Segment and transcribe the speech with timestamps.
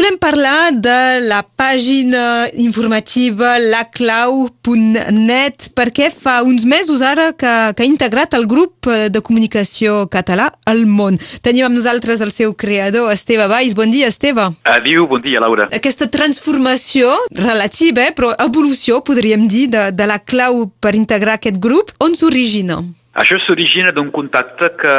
[0.00, 7.88] volem parlar de la pàgina informativa laclau.net perquè fa uns mesos ara que, que ha
[7.88, 11.20] integrat el grup de comunicació català al món.
[11.44, 13.76] Tenim amb nosaltres el seu creador, Esteve Valls.
[13.76, 14.48] Bon dia, Esteve.
[14.64, 15.68] Adiu, bon dia, Laura.
[15.68, 21.60] Aquesta transformació relativa, eh, però evolució, podríem dir, de, de la clau per integrar aquest
[21.60, 22.80] grup, on s'origina?
[23.20, 24.92] Això s'origina d'un contacte que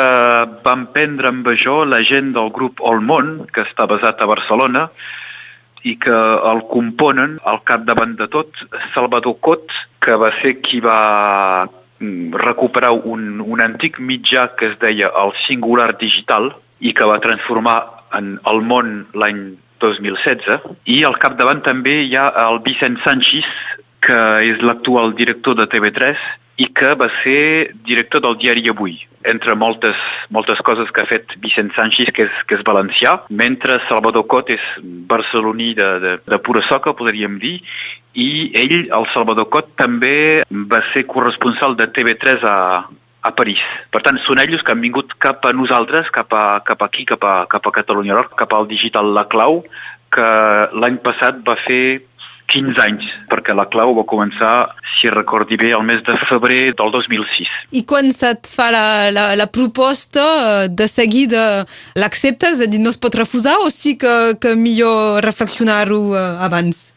[0.66, 4.84] vam prendre amb això la gent del grup All Món, que està basat a Barcelona,
[5.82, 6.18] i que
[6.52, 8.54] el componen, al capdavant de tot,
[8.94, 9.74] Salvador Cot,
[10.06, 15.34] que va ser qui va mm, recuperar un, un antic mitjà que es deia el
[15.48, 17.80] Singular Digital i que va transformar
[18.18, 19.42] en el món l'any
[19.82, 23.50] 2016 i al capdavant també hi ha el Vicent Sanchis
[24.02, 26.20] que és l'actual director de TV3
[26.62, 28.98] i que va ser director del diari Avui,
[29.30, 29.98] entre moltes,
[30.34, 34.52] moltes coses que ha fet Vicent Sánchez, que és, que és valencià, mentre Salvador Cot
[34.54, 34.66] és
[35.10, 37.60] barceloní de, de, de pura soca, podríem dir,
[38.14, 40.42] i ell, el Salvador Cot, també
[40.74, 42.58] va ser corresponsal de TV3 a,
[43.22, 43.62] a París.
[43.94, 47.24] Per tant, són ells que han vingut cap a nosaltres, cap, a, cap aquí, cap
[47.24, 49.62] a, cap a Catalunya cap al digital La Clau,
[50.12, 50.30] que
[50.76, 52.02] l'any passat va fer
[52.52, 54.54] 15 anys, perquè la clau va començar,
[54.98, 57.52] si recordi bé, el mes de febrer del 2006.
[57.80, 58.86] I quan se't fa la,
[59.16, 60.26] la, la proposta,
[60.66, 61.66] eh, de seguida
[62.00, 62.60] l'acceptes?
[62.60, 66.90] És a dir, no es pot refusar o sí que, que millor reflexionar-ho eh, abans?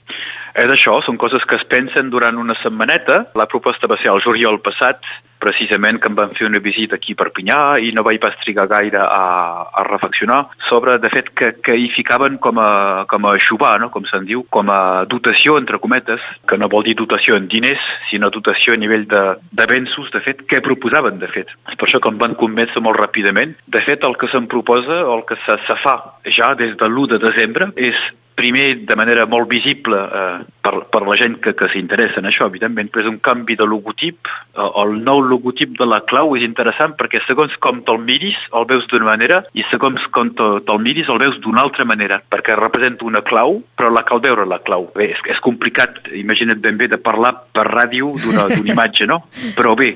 [0.54, 3.24] És això, són coses que es pensen durant una setmaneta.
[3.38, 5.02] La proposta va ser el juliol passat,
[5.44, 8.66] precisament que em van fer una visita aquí a Perpinyà i no vaig pas trigar
[8.70, 9.24] gaire a,
[9.68, 13.90] a reflexionar sobre, de fet, que, que hi ficaven com a, com a xubar, no?
[13.94, 17.84] com se'n diu, com a dotació, entre cometes, que no vol dir dotació en diners,
[18.10, 21.52] sinó dotació a nivell d'avenços, de, de fet, què proposaven, de fet.
[21.68, 23.56] És per això que em van convèncer molt ràpidament.
[23.66, 25.96] De fet, el que se'm proposa, el que se, se fa
[26.38, 27.98] ja des de l'1 de desembre, és
[28.34, 32.48] primer de manera molt visible eh, per, per la gent que, que s'interessa en això,
[32.48, 34.30] evidentment, però és un canvi de logotip.
[34.56, 38.66] Eh, el nou logotip de la clau és interessant perquè segons com te'l miris el
[38.70, 43.06] veus d'una manera i segons com te'l miris el veus d'una altra manera, perquè representa
[43.06, 44.88] una clau, però la cal veure la clau.
[44.96, 49.22] Bé, és, és complicat, imagina't ben bé, de parlar per ràdio d'una imatge, no?
[49.58, 49.94] Però bé,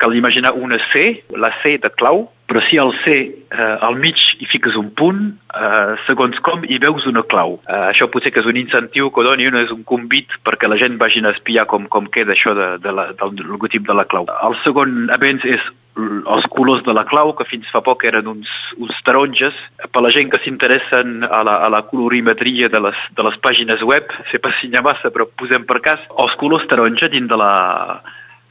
[0.00, 3.14] cal imaginar una C, la C de clau, però si al C
[3.50, 7.56] eh, al mig hi fiques un punt, eh, segons com hi veus una clau.
[7.66, 10.78] Eh, això potser que és un incentiu que doni, no és un convit perquè la
[10.78, 14.06] gent vagin a espiar com, com queda això de, de la, del logotip de la
[14.06, 14.30] clau.
[14.46, 18.50] El segon avenç és els colors de la clau, que fins fa poc eren uns,
[18.76, 19.56] uns taronges.
[19.90, 23.82] Per la gent que s'interessen a, la, a la colorimetria de les, de les pàgines
[23.82, 27.30] web, sé pas si n'hi ha massa, però posem per cas, els colors taronja dins
[27.32, 27.52] de la,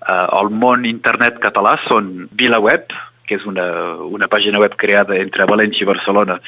[0.01, 2.91] eh, el món internet català són VilaWeb,
[3.27, 3.67] que és una,
[4.05, 6.39] una pàgina web creada entre València i Barcelona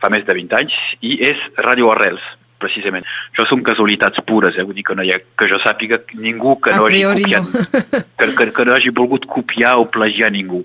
[0.00, 2.24] fa més de 20 anys, i és Radio Arrels,
[2.60, 3.06] precisament.
[3.32, 4.64] Això són casualitats pures, eh?
[4.66, 7.82] vull dir que, no hi ha, que jo sàpiga ningú que no, hagi copiat, no.
[8.20, 10.62] que, que, que no hagi volgut copiar o plagiar ningú.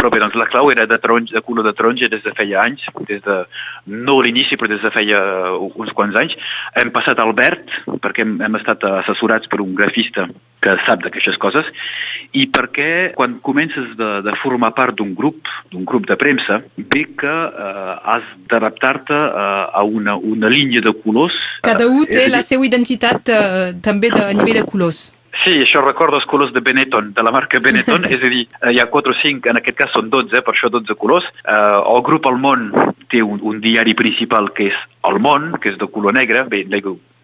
[0.00, 2.64] Però bé, doncs la clau era de, taronja, de color de taronja des de feia
[2.64, 3.38] anys, des de,
[4.08, 5.20] no l'inici, però des de feia
[5.54, 6.34] uns quants anys.
[6.80, 7.70] Hem passat al verd,
[8.02, 10.26] perquè hem, hem estat assessorats per un grafista
[10.64, 11.68] que sap d'aquestes coses,
[12.34, 17.04] i perquè quan comences de, de formar part d'un grup, d'un grup de premsa, ve
[17.20, 21.36] que eh, has d'adaptar-te eh, a una, una línia de colors.
[21.66, 25.04] Cada un té la seva identitat eh, també de, a nivell de colors.
[25.42, 28.74] Sí, això recorda els colors de Benetton, de la marca Benetton, és a dir, eh,
[28.74, 31.26] hi ha 4 o 5, en aquest cas són 12, per això 12 colors.
[31.44, 32.70] Eh, el grup El Món
[33.12, 36.64] té un, un diari principal que és El Món, que és de color negre, bé,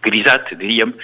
[0.04, 0.94] grisat, diríem.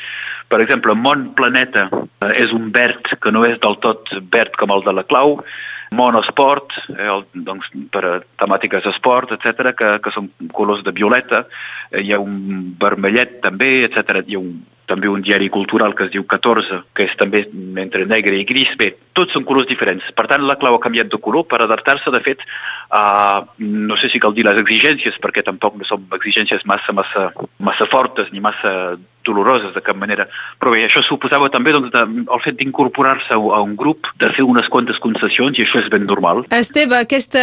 [0.52, 4.74] Per exemple, Món Planeta eh, és un verd que no és del tot verd com
[4.74, 5.40] el de la clau,
[5.96, 10.94] Món Esport, eh, el, doncs, per a temàtiques d'esport, etc, que, que són colors de
[10.94, 11.44] violeta,
[11.90, 14.22] eh, hi ha un vermellet també, etc.
[14.26, 14.56] Hi ha un
[14.86, 17.44] també un diari cultural que es diu 14, que és també
[17.82, 18.70] entre negre i gris.
[18.78, 20.06] Bé, tots són colors diferents.
[20.16, 22.44] Per tant, la clau ha canviat de color per adaptar-se, de fet,
[22.94, 23.02] a,
[23.58, 27.90] no sé si cal dir les exigències, perquè tampoc no són exigències massa, massa, massa
[27.90, 28.96] fortes ni massa
[29.26, 30.28] doloroses de cap manera.
[30.62, 34.46] Però bé, això suposava també doncs, de, el fet d'incorporar-se a un grup, de fer
[34.46, 36.44] unes quantes concessions, i això és ben normal.
[36.54, 37.42] Esteve, aquesta,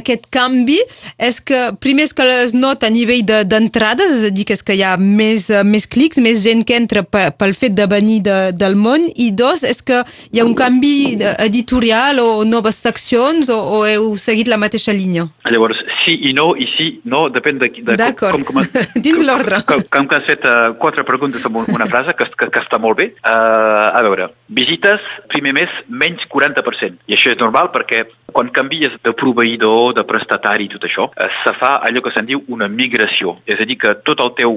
[0.00, 0.80] aquest canvi
[1.20, 4.56] és que primer és que es nota a nivell d'entrades, de, és a dir, que
[4.56, 8.20] és que hi ha més, més clics, més gent que entra pel fet de venir
[8.26, 13.50] de, del món, i dos, és que hi ha un canvi editorial o noves seccions
[13.52, 15.28] o, o heu seguit la mateixa línia?
[15.50, 17.68] Llavors, sí i no, i sí, no, depèn de...
[17.82, 18.42] de D'acord,
[19.06, 19.62] dins l'ordre.
[19.68, 22.80] Com, com que has fet uh, quatre preguntes amb una frase, que, que, que està
[22.82, 23.10] molt bé.
[23.22, 27.02] Uh, a veure, visites, primer mes, menys 40%.
[27.08, 31.32] I això és normal perquè quan canvies de proveïdor, de prestatari i tot això, uh,
[31.42, 33.38] se fa allò que se'n diu una migració.
[33.46, 34.54] És a dir, que tot el teu,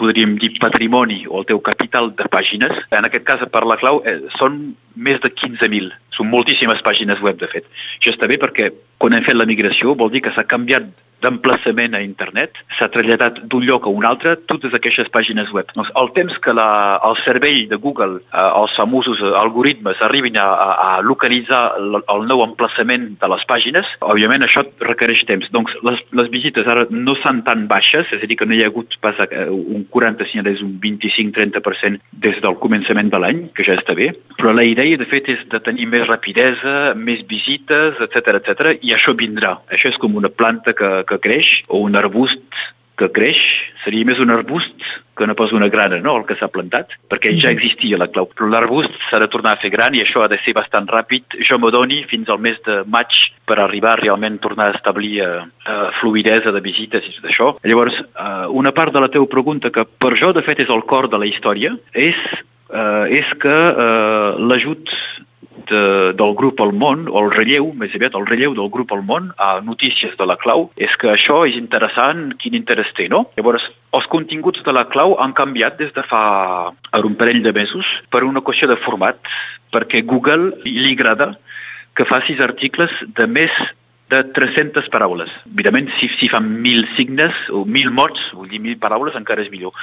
[0.00, 4.02] podríem dir, patrimoni o el teu capital de pàgines, en aquest cas per la clau,
[4.04, 5.92] eh, són més de 15.000.
[6.16, 7.66] Són moltíssimes pàgines web, de fet.
[8.00, 10.92] Això està bé perquè quan hem fet la migració vol dir que s'ha canviat had
[11.24, 15.70] d'emplaçament a internet, s'ha traslladat d'un lloc a un altre totes aquestes pàgines web.
[15.76, 16.68] Doncs el temps que la,
[17.06, 22.44] el servei de Google, eh, els famosos algoritmes, arribin a, a, localitzar el, el nou
[22.44, 25.48] emplaçament de les pàgines, òbviament això requereix temps.
[25.54, 28.62] Doncs les, les visites ara no són tan baixes, és a dir, que no hi
[28.64, 33.44] ha hagut pas eh, un 40, sinó és un 25-30% des del començament de l'any,
[33.56, 37.24] que ja està bé, però la idea, de fet, és de tenir més rapidesa, més
[37.28, 39.56] visites, etc etc i això vindrà.
[39.72, 42.64] Això és com una planta que, que creix o un arbust
[42.96, 43.40] que creix,
[43.84, 44.84] seria més un arbust
[45.16, 48.28] que no pas una grana, no?, el que s'ha plantat, perquè ja existia la clau.
[48.32, 51.38] Però l'arbust s'ha de tornar a fer gran i això ha de ser bastant ràpid.
[51.44, 53.12] Jo m'adoni fins al mes de maig
[53.48, 57.52] per arribar a realment tornar a establir uh, uh, fluidesa de visites i tot això.
[57.68, 60.84] Llavors, uh, una part de la teva pregunta, que per jo, de fet, és el
[60.88, 62.20] cor de la història, és,
[62.72, 64.92] uh, és que uh, l'ajut
[65.70, 69.04] de, del grup al món, o el relleu, més aviat el relleu del grup al
[69.06, 73.26] món a notícies de la clau, és que això és interessant, quin interès té, no?
[73.38, 73.64] Llavors,
[73.96, 78.24] els continguts de la clau han canviat des de fa un parell de mesos per
[78.24, 79.18] una qüestió de format,
[79.74, 81.34] perquè Google li agrada
[81.96, 83.52] que facis articles de més
[84.10, 85.30] de 300 paraules.
[85.50, 89.50] Evidentment, si, si fan 1.000 signes o 1.000 mots, vull dir 1.000 paraules, encara és
[89.50, 89.74] millor.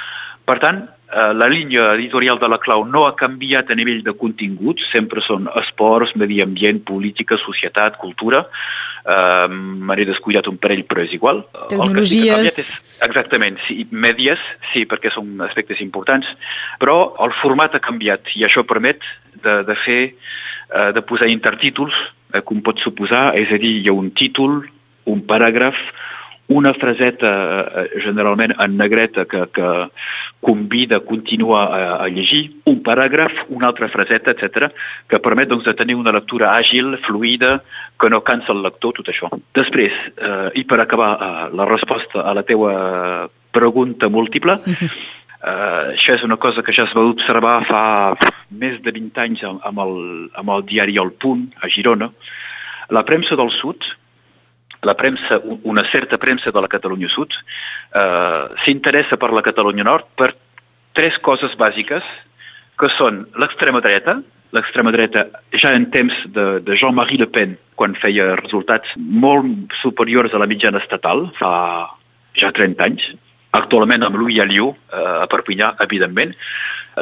[0.44, 4.12] Per tant, eh, la línia editorial de la clau no ha canviat a nivell de
[4.20, 8.44] contingut, sempre són esports, medi ambient, política, societat, cultura,
[9.04, 11.44] eh, m'he descuidat un parell, però és igual.
[11.70, 12.28] Tecnologies...
[12.28, 12.72] El que sí és,
[13.08, 14.42] exactament, sí, mèdies,
[14.72, 16.28] sí, perquè són aspectes importants,
[16.82, 19.04] però el format ha canviat i això permet
[19.44, 21.96] de, de fer, eh, de posar intertítols
[22.34, 24.64] eh, com pot suposar, és a dir, hi ha un títol,
[25.08, 25.78] un paràgraf,
[26.52, 27.30] una fraseta
[27.64, 29.68] eh, generalment en negreta que, que
[30.44, 34.68] convida a continuar a, a llegir, un paràgraf, una altra fraseta, etc,
[35.08, 37.56] que permet doncs, de tenir una lectura àgil, fluida,
[38.00, 39.32] que no cansa el lector, tot això.
[39.56, 44.58] Després, eh, i per acabar eh, la resposta a la teua pregunta múltiple,
[45.44, 47.80] Uh, això és una cosa que ja es va observar fa
[48.56, 49.98] més de 20 anys amb el,
[50.40, 52.08] amb el diari El Punt, a Girona.
[52.96, 53.84] La premsa del sud,
[54.84, 60.12] la premsa, una certa premsa de la Catalunya Sud, uh, s'interessa per la Catalunya Nord
[60.18, 60.32] per
[60.94, 62.04] tres coses bàsiques,
[62.78, 64.18] que són l'extrema dreta,
[64.54, 65.26] l'extrema dreta
[65.58, 70.48] ja en temps de, de Jean-Marie Le Pen, quan feia resultats molt superiors a la
[70.50, 71.54] mitjana estatal, fa
[72.38, 73.08] ja 30 anys,
[73.54, 76.34] actualment amb Louis Alliot eh, a Perpinyà, evidentment.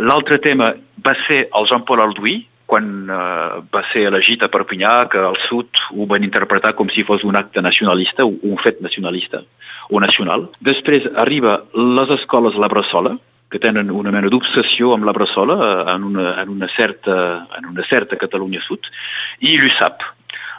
[0.01, 0.73] L'altre tema
[1.05, 2.39] va ser el Jean-Paul Alduí,
[2.73, 7.05] quan eh, va ser elegit a Perpinyà, que al sud ho van interpretar com si
[7.05, 9.43] fos un acte nacionalista, un fet nacionalista
[9.93, 10.49] o nacional.
[10.65, 13.19] Després arriba les escoles La Bressola,
[13.53, 17.17] que tenen una mena d'obsessió amb la Bressola eh, en una, en una, certa,
[17.59, 18.89] en una certa Catalunya Sud,
[19.45, 20.09] i l'USAP,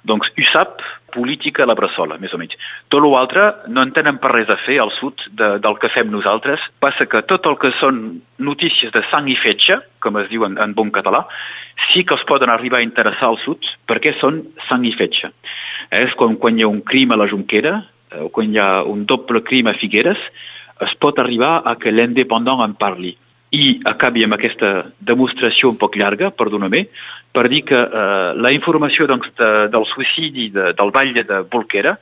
[0.03, 0.81] doncs USAP,
[1.13, 2.57] política a la bressola, més o menys.
[2.91, 6.09] Tot l'altre no en tenen per res a fer al sud de, del que fem
[6.11, 6.63] nosaltres.
[6.83, 8.01] Passa que tot el que són
[8.41, 11.23] notícies de sang i fetge, com es diu en, en bon català,
[11.91, 15.31] sí que els poden arribar a interessar al sud perquè són sang i fetge.
[15.93, 17.77] És quan, quan hi ha un crim a la Junquera,
[18.19, 20.19] o quan hi ha un doble crim a Figueres,
[20.83, 23.13] es pot arribar a que l'independent en parli
[23.53, 24.71] i acabi amb aquesta
[25.05, 26.87] demostració un poc llarga, perdona-me,
[27.33, 31.97] per dir que eh, la informació doncs, de, del suïcidi de, del ball de Bolquera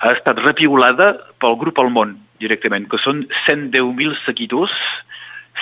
[0.00, 4.72] ha estat repiulada pel grup al món directament, que són 110.000 seguidors,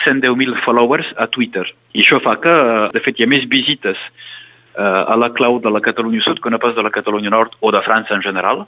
[0.06, 1.66] 110.000 followers a Twitter.
[1.92, 2.54] I això fa que,
[2.94, 6.50] de fet, hi ha més visites eh, a la clau de la Catalunya Sud que
[6.50, 8.66] no pas de la Catalunya Nord o de França en general.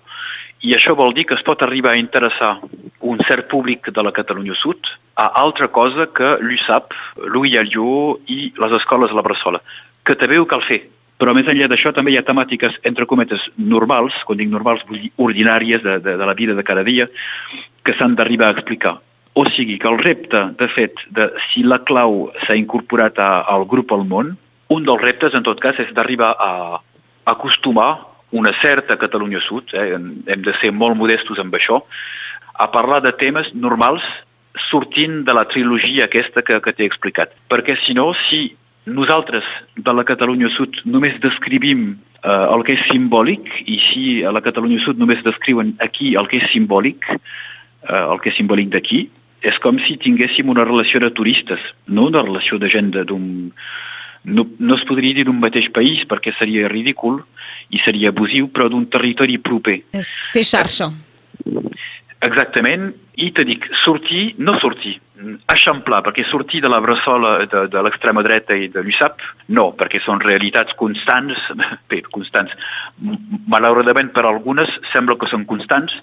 [0.63, 2.59] I això vol dir que es pot arribar a interessar
[3.05, 4.89] un cert públic de la Catalunya Sud
[5.21, 6.95] a altra cosa que l'USAP,
[7.33, 9.61] l'Ui Allió i les escoles de la Bressola,
[10.05, 10.81] que també ho cal fer.
[11.21, 15.03] Però més enllà d'això també hi ha temàtiques, entre cometes, normals, quan dic normals vull
[15.03, 17.07] dir ordinàries de, de, de la vida de cada dia,
[17.85, 18.97] que s'han d'arribar a explicar.
[19.35, 23.67] O sigui que el repte, de fet, de si la clau s'ha incorporat a, al
[23.71, 24.35] grup al món,
[24.75, 26.81] un dels reptes, en tot cas, és d'arribar a
[27.31, 27.93] acostumar
[28.35, 31.81] una certa Catalunya Sud, eh, hem de ser molt modestos amb això,
[32.55, 34.03] a parlar de temes normals
[34.71, 37.35] sortint de la trilogia aquesta que, que t'he explicat.
[37.51, 38.55] Perquè si no, si
[38.87, 44.33] nosaltres, de la Catalunya Sud, només descrivim eh, el que és simbòlic i si a
[44.35, 48.75] la Catalunya Sud només descriuen aquí el que és simbòlic, eh, el que és simbòlic
[48.75, 49.07] d'aquí,
[49.45, 53.53] és com si tinguéssim una relació de turistes, no una relació de gent d'un...
[54.25, 57.21] No, no es podria dir d'un mateix país perquè seria ridícul
[57.75, 59.81] i seria abusiu, però d'un territori proper.
[59.97, 60.91] És fer xarxa.
[62.25, 64.95] Exactament, i te dic, sortir, no sortir,
[65.53, 69.21] eixamplar, perquè sortir de la bressola de, de l'extrema dreta i de l'USAP,
[69.55, 71.37] no, perquè són realitats constants,
[71.91, 72.55] bé, constants,
[73.53, 75.95] malauradament per algunes sembla que són constants,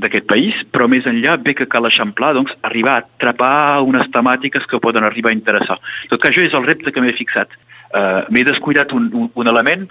[0.00, 4.64] d'aquest país, però més enllà ve que cal eixamplar, doncs, arribar a atrapar unes temàtiques
[4.70, 5.78] que poden arribar a interessar.
[6.08, 7.52] Tot que això és el repte que m'he fixat.
[7.92, 9.82] Uh, m'he descuidat un, un, un element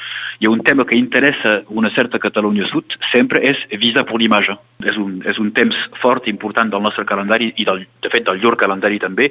[0.41, 4.55] i un tema que interessa una certa Catalunya Sud sempre és Visa per l'imatge.
[4.89, 8.41] És un, és un temps fort, important del nostre calendari i, del, de fet, del
[8.41, 9.29] llur calendari també,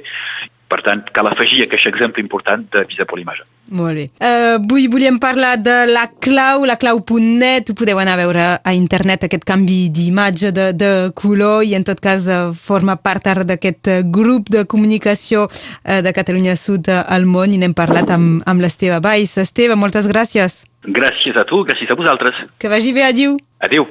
[0.71, 3.43] per tant, cal afegir aquest exemple important de Visa per l'imatge.
[3.71, 4.05] Molt bé.
[4.19, 7.69] Uh, avui volíem parlar de la clau, la clau.net.
[7.71, 11.87] Ho podeu anar a veure a internet, aquest canvi d'imatge, de, de color, i en
[11.87, 17.27] tot cas uh, forma part ara d'aquest grup de comunicació uh, de Catalunya Sud al
[17.29, 19.37] món i n'hem parlat amb, amb l'Esteve Baix.
[19.39, 20.63] Esteve, moltes gràcies.
[20.83, 22.47] Gràcies a tu, gràcies a vosaltres.
[22.59, 23.37] Que vagi bé, adiu.
[23.61, 23.87] Adéu.